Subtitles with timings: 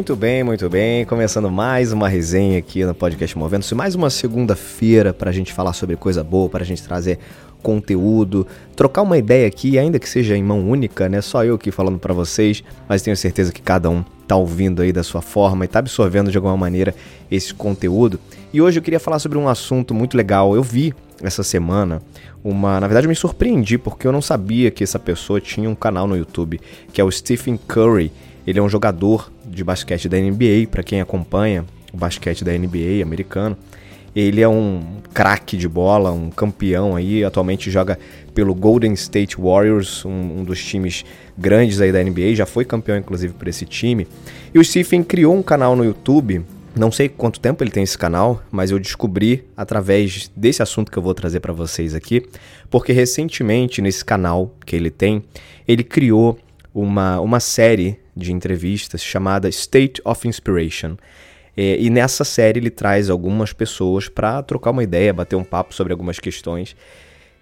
[0.00, 1.04] Muito bem, muito bem.
[1.04, 3.74] Começando mais uma resenha aqui no podcast Movendo-se.
[3.74, 7.18] Mais uma segunda-feira para a gente falar sobre coisa boa, para a gente trazer
[7.62, 11.20] conteúdo, trocar uma ideia aqui, ainda que seja em mão única, né?
[11.20, 14.90] Só eu aqui falando para vocês, mas tenho certeza que cada um tá ouvindo aí
[14.90, 16.94] da sua forma e tá absorvendo de alguma maneira
[17.30, 18.18] esse conteúdo.
[18.54, 20.54] E hoje eu queria falar sobre um assunto muito legal.
[20.54, 22.00] Eu vi essa semana
[22.42, 25.74] uma, na verdade eu me surpreendi porque eu não sabia que essa pessoa tinha um
[25.74, 26.58] canal no YouTube,
[26.90, 28.10] que é o Stephen Curry.
[28.46, 33.02] Ele é um jogador de basquete da NBA, para quem acompanha o basquete da NBA
[33.02, 33.56] americano.
[34.14, 34.80] Ele é um
[35.14, 37.98] craque de bola, um campeão aí, atualmente joga
[38.34, 41.04] pelo Golden State Warriors, um, um, dos times
[41.38, 44.08] grandes aí da NBA, já foi campeão inclusive por esse time.
[44.52, 46.44] E o Stephen criou um canal no YouTube,
[46.76, 50.98] não sei quanto tempo ele tem esse canal, mas eu descobri através desse assunto que
[50.98, 52.26] eu vou trazer para vocês aqui,
[52.68, 55.22] porque recentemente nesse canal que ele tem,
[55.68, 56.38] ele criou
[56.74, 60.96] uma, uma série de entrevistas chamada State of Inspiration.
[61.56, 65.74] É, e nessa série ele traz algumas pessoas para trocar uma ideia, bater um papo
[65.74, 66.76] sobre algumas questões.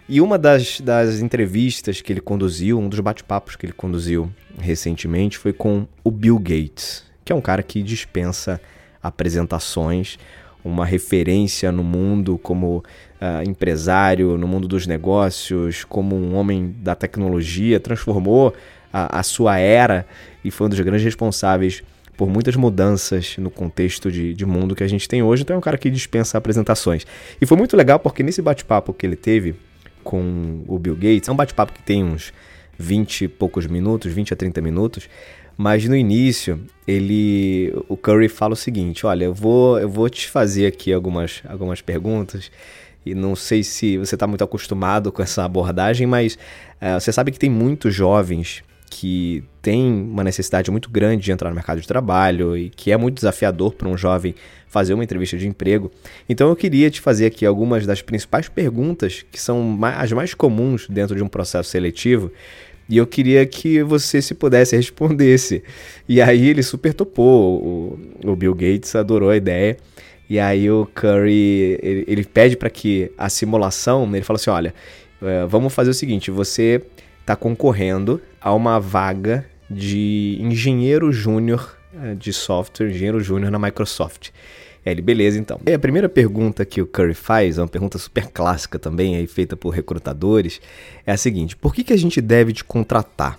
[0.07, 5.37] E uma das, das entrevistas que ele conduziu, um dos bate-papos que ele conduziu recentemente
[5.37, 8.59] foi com o Bill Gates, que é um cara que dispensa
[9.01, 10.17] apresentações,
[10.63, 16.95] uma referência no mundo como uh, empresário, no mundo dos negócios, como um homem da
[16.95, 18.53] tecnologia, transformou
[18.91, 20.05] a, a sua era
[20.43, 21.83] e foi um dos grandes responsáveis
[22.19, 25.43] por muitas mudanças no contexto de, de, mundo que a gente tem hoje.
[25.43, 27.05] Então é um cara que dispensa apresentações.
[27.39, 29.55] E foi muito legal porque nesse bate-papo que ele teve
[30.03, 32.33] com o Bill Gates, é um bate-papo que tem uns
[32.77, 35.09] 20 e poucos minutos, 20 a 30 minutos,
[35.57, 40.29] mas no início ele o Curry fala o seguinte, olha, eu vou eu vou te
[40.29, 42.51] fazer aqui algumas algumas perguntas
[43.05, 46.35] e não sei se você está muito acostumado com essa abordagem, mas
[46.81, 51.49] uh, você sabe que tem muitos jovens que tem uma necessidade muito grande de entrar
[51.49, 54.33] no mercado de trabalho e que é muito desafiador para um jovem
[54.67, 55.91] fazer uma entrevista de emprego.
[56.27, 60.87] Então eu queria te fazer aqui algumas das principais perguntas que são as mais comuns
[60.87, 62.31] dentro de um processo seletivo.
[62.89, 65.63] E eu queria que você se pudesse respondesse.
[66.07, 67.63] E aí ele super topou.
[68.23, 69.77] O, o Bill Gates adorou a ideia.
[70.29, 74.73] E aí o Curry ele, ele pede para que a simulação, ele fala assim, olha,
[75.21, 76.81] eh, vamos fazer o seguinte, você
[77.29, 84.29] está concorrendo a uma vaga de engenheiro júnior eh, de software, engenheiro júnior na Microsoft.
[84.83, 85.59] É, ele, beleza então.
[85.67, 89.27] E a primeira pergunta que o Curry faz, é uma pergunta super clássica também, aí
[89.27, 90.59] feita por recrutadores,
[91.05, 93.37] é a seguinte: por que, que a gente deve te contratar?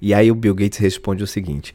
[0.00, 1.74] E aí o Bill Gates responde o seguinte: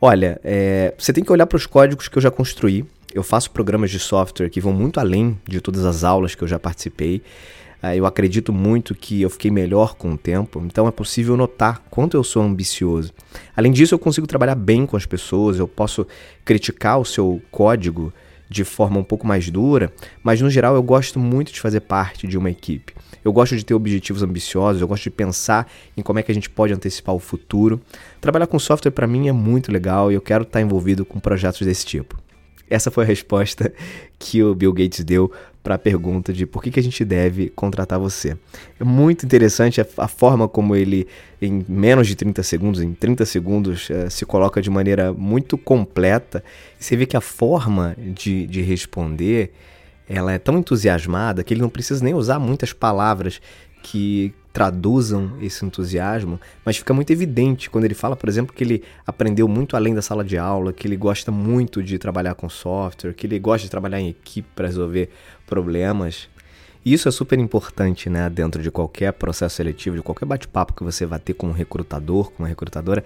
[0.00, 2.84] olha, é, você tem que olhar para os códigos que eu já construí.
[3.12, 6.48] Eu faço programas de software que vão muito além de todas as aulas que eu
[6.48, 7.22] já participei.
[7.82, 11.82] É, eu acredito muito que eu fiquei melhor com o tempo, então é possível notar
[11.90, 13.12] quanto eu sou ambicioso.
[13.56, 16.06] Além disso, eu consigo trabalhar bem com as pessoas, eu posso
[16.44, 18.12] criticar o seu código
[18.48, 19.92] de forma um pouco mais dura,
[20.22, 22.94] mas no geral eu gosto muito de fazer parte de uma equipe.
[23.24, 26.34] Eu gosto de ter objetivos ambiciosos, eu gosto de pensar em como é que a
[26.34, 27.80] gente pode antecipar o futuro.
[28.20, 31.66] Trabalhar com software para mim é muito legal e eu quero estar envolvido com projetos
[31.66, 32.25] desse tipo.
[32.68, 33.72] Essa foi a resposta
[34.18, 35.30] que o Bill Gates deu
[35.62, 38.36] para a pergunta de por que, que a gente deve contratar você.
[38.78, 41.08] É muito interessante a, a, forma como ele,
[41.42, 46.44] em menos de 30 segundos, em 30 segundos, uh, se coloca de maneira muito completa.
[46.78, 49.52] Você vê que a forma de, de responder
[50.08, 53.40] ela é tão entusiasmada que ele não precisa nem usar muitas palavras
[53.82, 58.82] que traduzam esse entusiasmo, mas fica muito evidente quando ele fala, por exemplo, que ele
[59.06, 63.12] aprendeu muito além da sala de aula, que ele gosta muito de trabalhar com software,
[63.12, 65.10] que ele gosta de trabalhar em equipe para resolver
[65.46, 66.26] problemas.
[66.82, 70.82] E isso é super importante, né, dentro de qualquer processo seletivo, de qualquer bate-papo que
[70.82, 73.04] você vai ter com um recrutador, com uma recrutadora.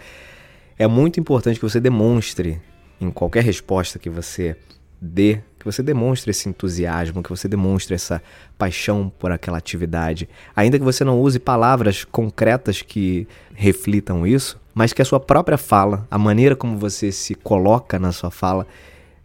[0.79, 2.63] É muito importante que você demonstre
[3.01, 4.57] em qualquer resposta que você
[5.01, 8.23] dê, que você demonstre esse entusiasmo, que você demonstre essa
[8.57, 10.27] paixão por aquela atividade.
[10.57, 15.59] Ainda que você não use palavras concretas que reflitam isso, mas que a sua própria
[15.59, 18.67] fala, a maneira como você se coloca na sua fala,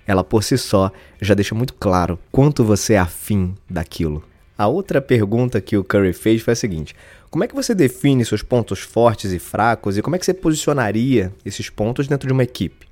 [0.06, 0.92] ela por si só
[1.22, 4.22] já deixa muito claro quanto você é afim daquilo.
[4.58, 6.94] A outra pergunta que o Curry fez foi a seguinte:
[7.30, 10.34] como é que você define seus pontos fortes e fracos e como é que você
[10.34, 12.86] posicionaria esses pontos dentro de uma equipe?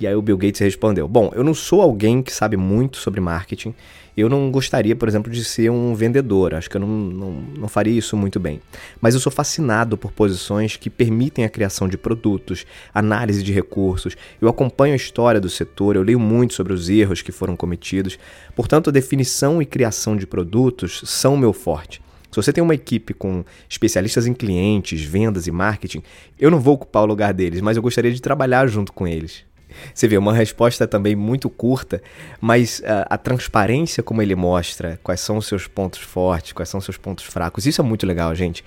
[0.00, 3.20] E aí o Bill Gates respondeu: Bom, eu não sou alguém que sabe muito sobre
[3.20, 3.74] marketing.
[4.16, 6.54] Eu não gostaria, por exemplo, de ser um vendedor.
[6.54, 8.60] Acho que eu não, não, não faria isso muito bem.
[9.00, 14.16] Mas eu sou fascinado por posições que permitem a criação de produtos, análise de recursos.
[14.40, 18.18] Eu acompanho a história do setor, eu leio muito sobre os erros que foram cometidos.
[18.56, 22.02] Portanto, a definição e criação de produtos são meu forte.
[22.30, 26.02] Se você tem uma equipe com especialistas em clientes, vendas e marketing,
[26.38, 29.44] eu não vou ocupar o lugar deles, mas eu gostaria de trabalhar junto com eles.
[29.94, 32.02] Você vê, uma resposta também muito curta,
[32.40, 36.68] mas a, ah, a, transparência como ele mostra, quais são os seus pontos fortes, quais
[36.68, 38.64] são os seus pontos fracos, isso é muito legal, gente.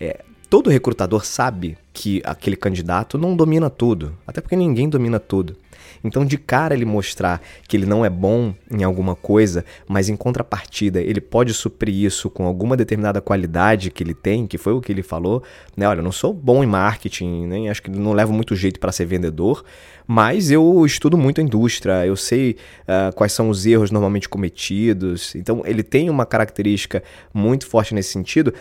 [0.00, 5.56] É, todo recrutador sabe que aquele candidato não domina tudo, até porque ninguém domina tudo.
[6.04, 10.16] Então, de cara, ele mostrar que ele não é bom em alguma coisa, mas em
[10.16, 14.80] contrapartida ele pode suprir isso com alguma determinada qualidade que ele tem, que foi o
[14.82, 15.42] que ele falou,
[15.74, 15.88] né?
[15.88, 18.92] Olha, eu não sou bom em marketing, nem acho que não levo muito jeito para
[18.92, 19.64] ser vendedor,
[20.06, 25.34] mas eu estudo muito a indústria, eu sei uh, quais são os erros normalmente cometidos.
[25.34, 27.02] Então, ele tem uma característica
[27.32, 28.52] muito forte nesse sentido.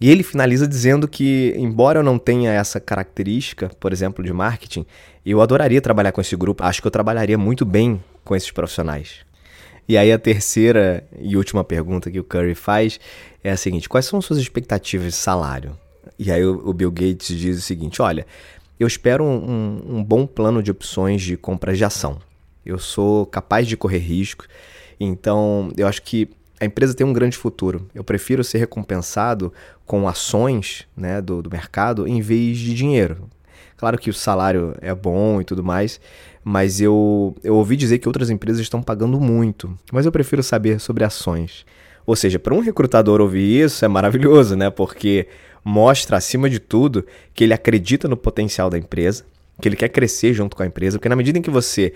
[0.00, 4.86] E ele finaliza dizendo que, embora eu não tenha essa característica, por exemplo, de marketing,
[5.26, 6.62] eu adoraria trabalhar com esse grupo.
[6.62, 9.26] Acho que eu trabalharia muito bem com esses profissionais.
[9.88, 13.00] E aí a terceira e última pergunta que o Curry faz
[13.42, 15.76] é a seguinte: quais são suas expectativas de salário?
[16.18, 18.26] E aí o Bill Gates diz o seguinte: olha,
[18.78, 22.18] eu espero um, um bom plano de opções de compra de ação.
[22.64, 24.44] Eu sou capaz de correr risco,
[25.00, 26.28] então eu acho que
[26.60, 27.88] a empresa tem um grande futuro.
[27.94, 29.52] Eu prefiro ser recompensado
[29.86, 33.28] com ações né, do, do mercado em vez de dinheiro.
[33.76, 36.00] Claro que o salário é bom e tudo mais,
[36.42, 39.78] mas eu, eu ouvi dizer que outras empresas estão pagando muito.
[39.92, 41.64] Mas eu prefiro saber sobre ações.
[42.04, 44.68] Ou seja, para um recrutador ouvir isso é maravilhoso, né?
[44.68, 45.28] Porque
[45.64, 47.04] mostra, acima de tudo,
[47.34, 49.24] que ele acredita no potencial da empresa,
[49.60, 51.92] que ele quer crescer junto com a empresa, porque na medida em que você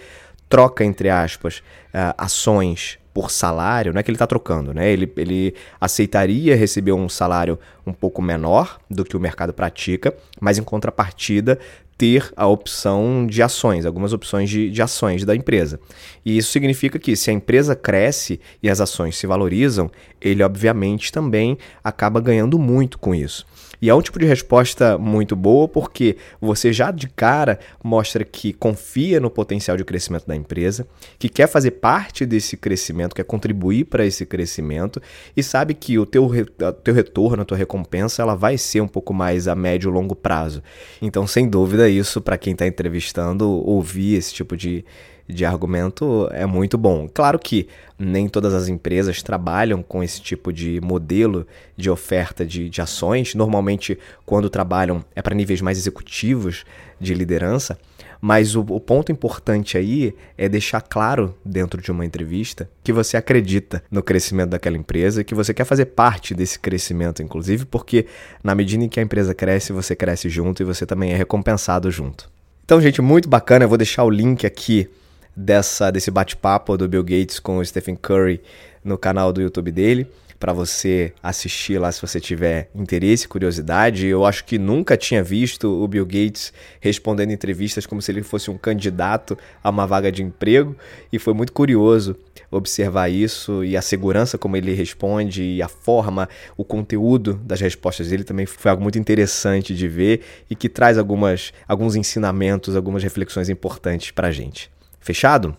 [0.49, 1.58] troca, entre aspas,
[1.88, 4.91] uh, ações por salário, não é que ele está trocando, né?
[4.91, 10.59] Ele, ele aceitaria receber um salário um pouco menor do que o mercado pratica, mas
[10.59, 11.59] em contrapartida
[12.03, 15.79] ter a opção de ações, algumas opções de, de ações da empresa.
[16.25, 19.89] E isso significa que se a empresa cresce e as ações se valorizam,
[20.21, 23.47] ele obviamente também acaba ganhando muito com isso.
[23.83, 28.53] E é um tipo de resposta muito boa porque você já de cara mostra que
[28.53, 30.87] confia no potencial de crescimento da empresa,
[31.19, 35.03] que quer fazer parte desse crescimento, quer contribuir para esse crescimento
[35.37, 36.31] e sabe que o teu,
[36.85, 40.15] teu retorno, a tua recompensa, ela vai ser um pouco mais a médio e longo
[40.15, 40.63] prazo.
[41.01, 44.85] Então, sem dúvida, isso para quem está entrevistando, ouvir esse tipo de,
[45.29, 47.09] de argumento é muito bom.
[47.13, 51.47] Claro que nem todas as empresas trabalham com esse tipo de modelo
[51.77, 53.35] de oferta de, de ações.
[53.35, 56.65] Normalmente, quando trabalham, é para níveis mais executivos
[57.01, 57.79] de liderança.
[58.25, 63.17] Mas o, o, ponto importante aí é deixar claro dentro de uma entrevista que você
[63.17, 68.07] acredita no crescimento daquela empresa e que você quer fazer parte desse crescimento, inclusive, porque
[68.43, 71.91] na medida em que a empresa cresce, você cresce junto e você também é recompensado
[71.91, 72.31] junto.
[72.65, 73.65] Então, gente, muito bacana.
[73.65, 74.89] Eu vou deixar o link aqui
[75.36, 78.41] dessa, desse bate-papo do Bill Gates com o Stephen Curry
[78.84, 80.06] no canal do YouTube dele
[80.43, 84.08] para você assistir lá se você tiver interesse, curiosidade.
[84.08, 88.51] Eu acho que nunca tinha visto o Bill Gates respondendo entrevistas como se ele fosse
[88.51, 90.74] um candidato a uma vaga de emprego
[91.12, 92.17] e foi muito curioso
[92.51, 98.08] observar isso e a segurança como ele responde e a forma, o conteúdo das respostas
[98.08, 103.05] dele também foi algo muito interessante de ver e que traz algumas alguns ensinamentos, algumas
[103.05, 104.71] reflexões importantes para gente.
[105.03, 105.56] Fechado?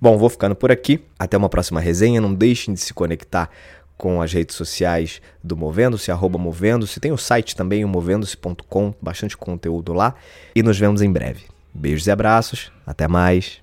[0.00, 1.04] Bom, vou ficando por aqui.
[1.18, 2.20] Até uma próxima resenha.
[2.20, 3.50] Não deixem de se conectar
[3.96, 7.00] com as redes sociais do Movendo-se, arroba Movendo-se.
[7.00, 10.14] Tem o site também, o movendo-se.com, bastante conteúdo lá.
[10.54, 11.44] E nos vemos em breve.
[11.72, 12.70] Beijos e abraços.
[12.86, 13.60] Até mais.